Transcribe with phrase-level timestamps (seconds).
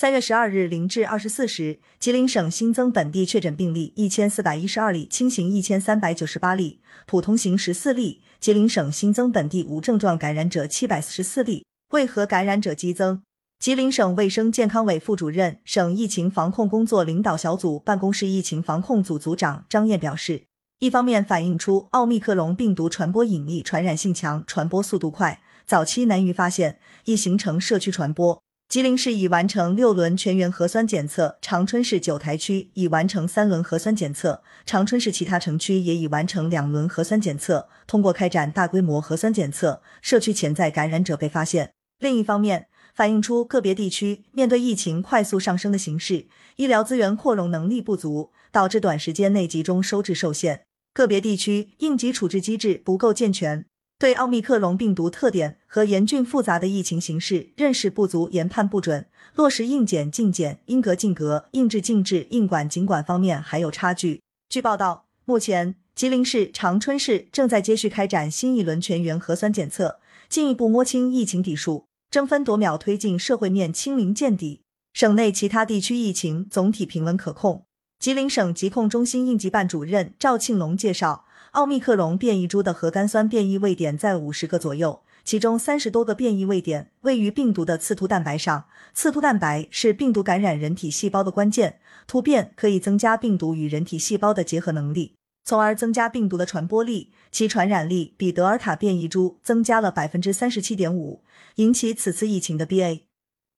[0.00, 8.22] 三月十二日零至二十四时，吉林省新增本地确诊病例一千四百一十二例，轻型一千三百九十八例，普通型十四例。
[8.38, 13.22] 吉林省新增本地无症状感染者七百四十四例，为何感染者激增？
[13.58, 20.44] 吉林省卫生健康委副主任、省疫情防控工作领导小组办公室疫情防控组组长张燕表示，
[20.78, 28.40] 一方面反映出奥密克戎病毒传播隐匿、传染性强、传播速度快，早期难于发现，易形成社区传播。
[28.68, 37.66] 吉林市已完成六轮全员核酸检测，长春市九台区已完成三轮核酸检测，长春市其他城区也已完成两轮核酸检测。
[37.86, 41.72] 通过开展大规模核酸检测，社区潜在感染者被发现。
[41.98, 50.64] 另一方面，反映出个别地区面对疫情快速上升的形势，医疗资源扩容能力不足，导致短时间内集中收治受限。
[50.92, 53.64] 个别地区应急处置机制不够健全。
[53.98, 64.22] 对奥密克戎病毒特点和严峻复杂的疫情形势认识不足，研判不准，落实应检尽检、应隔尽隔、应治尽治、应管尽管方面还有差距。
[64.48, 74.60] 据报道，目前吉林市、长春市正在接续开展新一轮全员核酸检测，进一步摸清疫情底数，争分夺秒推进社会面清零见底。
[74.92, 77.64] 省内其他地区疫情总体平稳可控。
[77.98, 81.24] 吉林省疾控中心应急办主任赵庆龙介绍。
[81.52, 88.66] 奥密克戎变异株的核苷酸变异位点在五十个左右，其中三十多个变异位点位于病毒的刺突蛋白上。
[88.94, 97.12] 刺突蛋白是病毒感染人体细胞的关键，突变可以增加病毒与人体细胞的结合能力，从而增加病毒的传播力。
[97.30, 101.22] 其传染力比德尔塔变异株增加了百分之三十七点五。
[101.56, 103.02] 引起此次疫情的 BA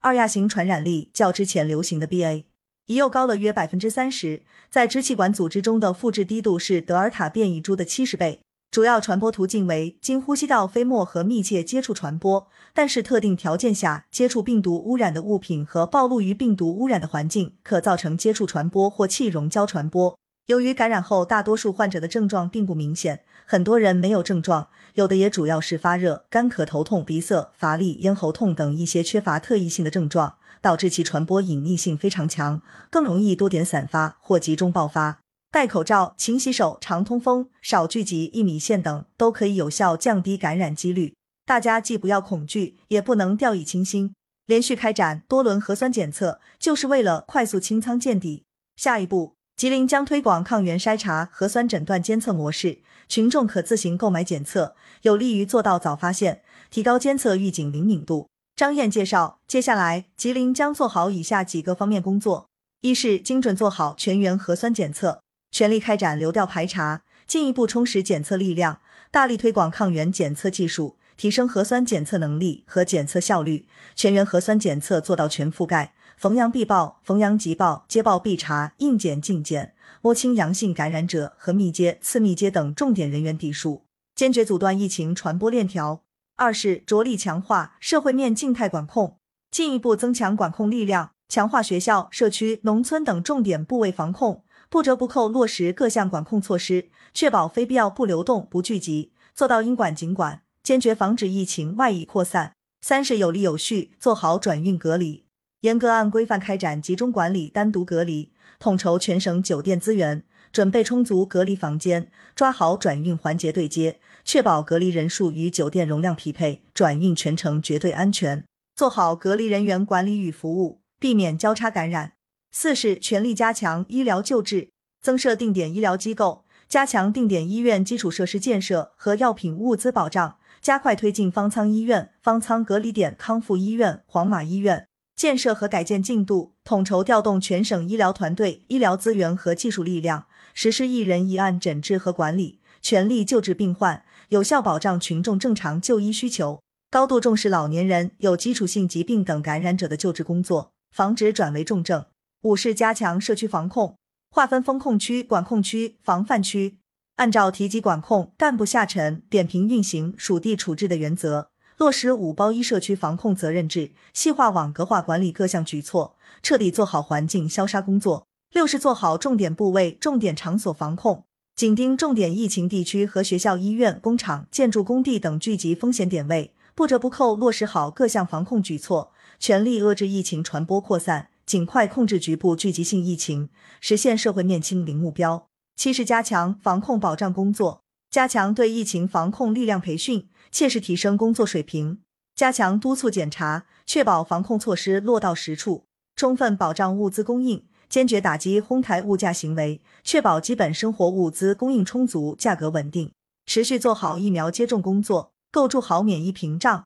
[0.00, 2.44] 二亚型传染力较之前流行的 BA。
[2.91, 8.41] 已又高了约百分之三十，在支气管组织中的复制低度是德尔塔变异株的七十倍，
[8.72, 20.18] 主要传播途径为经呼吸道飞沫和密切接触传播，但是特定条件下接触病毒污染的物品和暴露于病毒污染的环境可造成接触传播或气溶胶传播。
[20.51, 30.35] 由于感染后大多数患者的症状并不明显，很多人没有症状，有的也主要是发热、干咳、头痛、鼻塞、乏力、咽喉痛等一些缺乏特异性的症状。
[30.61, 32.61] 导致其传播隐匿性非常强，
[32.91, 35.20] 更容易多点散发或集中爆发。
[35.51, 41.14] 戴口罩、勤洗手、常通风、少聚集一米线等，都可以有效降低感染几率。
[41.47, 44.14] 大家既不要恐惧，也不能掉以轻心。
[44.45, 48.45] 连续开展多轮核酸检测，就是为了快速清仓见底。
[48.77, 52.79] 下一步，吉林将推广抗原筛查、核酸诊断监测模式，
[53.11, 56.41] 群众可自行购买检测，有利于做到早发现，
[56.71, 58.31] 提高监测预警灵敏度。
[58.57, 62.48] 张燕介绍，接下来吉林将做好以下几个方面工作：
[62.81, 79.73] 一是精准做好全员核酸检测，全力开展流调排查，进一步充实检测力量，大力推广抗原检测技术，提升核酸检测能力和检测效率，全员核酸检测做到全覆盖，逢阳必报，逢阳即报，接报必查，应检尽检，
[80.03, 86.03] 摸清阳性感染者和密接、次密接等重点人员底数，坚决阻断疫情传播链条。
[86.36, 89.17] 二是着力强化社会面静态管控，
[89.51, 102.53] 进一步增强管控力量，强化学校、社区、农村等重点部位防控，不折不扣落实各项管控措施，确保非必要不流动、不聚集，做到应管尽管，坚决防止疫情外溢扩散。
[102.83, 105.25] 三是有力有序做好转运隔离，
[105.61, 114.01] 严格按规范开展集中管理、单独隔离，统筹全省酒店资源，准备充足隔离房间，抓好转运环节对接。
[114.25, 118.45] 确保隔离人数与酒店容量匹配，转运全程绝对安全，
[118.75, 122.13] 做好隔离人员管理与服务，避免交叉感染。
[122.51, 124.71] 四是全力加强医疗救治，
[125.03, 134.87] 增设定点医疗机构，加强定点医院基础设施建设和药品物资保障，加快推进方舱医院、方舱隔离点康复医院、黄码医院
[135.20, 140.25] 建设和改建进度，统筹调动全省医疗团队、医疗资源和技术力量，
[140.55, 144.03] 实施一人一案诊治和管理，全力救治病患。
[144.31, 152.06] 有效保障群众正常就医需求，高度重视老年人、有基础性疾病等感染者的救治工作，防止转为重症。
[152.44, 153.99] 五是加强社区防控，
[154.31, 156.79] 划分风控区、管控区、防范区，
[157.17, 161.50] 按照提级管控、干部下沉、点评运行、属地处置的原则，
[161.81, 168.27] 落实五包一社区防控责任制，细化网格化管理各项举措，彻底做好环境消杀工作。
[168.53, 171.25] 六是做好重点部位、重点场所防控。
[171.56, 183.49] 紧盯重点疫情地区和学校、医院、工厂、建筑工地等聚集风险点位，不折不扣落实好各项防控举措，全力遏制疫情传播扩散，尽快控制局部聚集性疫情，
[183.81, 185.47] 实现社会面清零目标。
[185.77, 187.81] 七是加强防控保障工作，
[188.11, 192.01] 加强对疫情防控力量培训，切实提升工作水平，
[192.35, 195.85] 加强督促检查，确保防控措施落到实处。
[196.17, 203.12] 充分保障物资供应，坚决打击哄抬物价行为，确保基本生活物资供应充足、价格稳定。
[203.47, 206.85] 持续做好疫苗接种工作，构筑好免疫屏障。